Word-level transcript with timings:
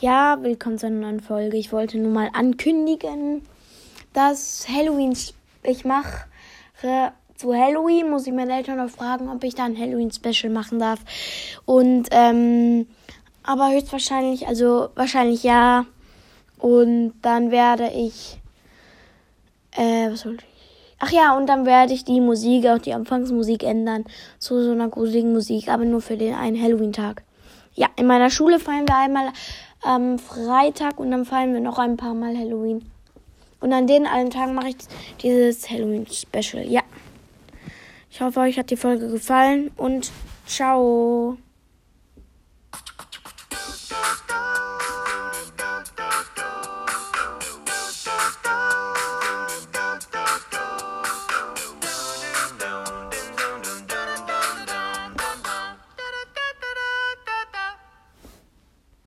Ja, 0.00 0.38
willkommen 0.42 0.78
zu 0.78 0.86
einer 0.86 1.00
neuen 1.00 1.18
Folge. 1.18 1.56
Ich 1.56 1.72
wollte 1.72 1.98
nur 1.98 2.12
mal 2.12 2.30
ankündigen, 2.32 3.42
dass 4.12 4.68
Halloween 4.68 5.16
ich 5.64 5.84
mache 5.84 6.26
zu 7.34 7.52
Halloween 7.52 8.08
muss 8.08 8.24
ich 8.28 8.32
meine 8.32 8.56
Eltern 8.56 8.76
noch 8.76 8.90
fragen, 8.90 9.28
ob 9.28 9.42
ich 9.42 9.56
da 9.56 9.64
ein 9.64 9.76
Halloween 9.76 10.12
Special 10.12 10.52
machen 10.52 10.78
darf. 10.78 11.00
Und 11.64 12.06
ähm, 12.12 12.86
aber 13.42 13.72
höchstwahrscheinlich, 13.72 14.46
also 14.46 14.90
wahrscheinlich 14.94 15.42
ja. 15.42 15.84
Und 16.58 17.14
dann 17.22 17.50
werde 17.50 17.90
ich 17.92 18.38
äh, 19.72 20.12
was 20.12 20.20
soll 20.20 20.34
ich? 20.36 20.44
Ach 21.00 21.10
ja, 21.10 21.36
und 21.36 21.48
dann 21.48 21.66
werde 21.66 21.92
ich 21.92 22.04
die 22.04 22.20
Musik, 22.20 22.66
auch 22.66 22.78
die 22.78 22.94
Anfangsmusik 22.94 23.64
ändern 23.64 24.04
zu 24.38 24.62
so 24.62 24.70
einer 24.70 24.90
gruseligen 24.90 25.32
Musik, 25.32 25.68
aber 25.68 25.84
nur 25.84 26.00
für 26.00 26.16
den 26.16 26.34
einen 26.34 26.62
Halloween-Tag. 26.62 27.24
Ja, 27.74 27.86
in 27.94 28.06
meiner 28.06 28.30
Schule 28.30 28.58
feiern 28.58 28.88
wir 28.88 28.96
einmal 28.96 29.32
am 29.82 30.18
Freitag 30.18 30.98
und 30.98 31.10
dann 31.10 31.24
feiern 31.24 31.52
wir 31.54 31.60
noch 31.60 31.78
ein 31.78 31.96
paar 31.96 32.14
Mal 32.14 32.36
Halloween. 32.36 32.90
Und 33.60 33.72
an 33.72 33.86
den 33.86 34.06
allen 34.06 34.30
Tagen 34.30 34.54
mache 34.54 34.68
ich 34.68 34.76
dieses 35.22 35.68
Halloween-Special. 35.68 36.64
Ja. 36.66 36.82
Ich 38.10 38.20
hoffe, 38.20 38.40
euch 38.40 38.58
hat 38.58 38.70
die 38.70 38.76
Folge 38.76 39.08
gefallen 39.08 39.70
und 39.76 40.10
ciao. 40.46 41.36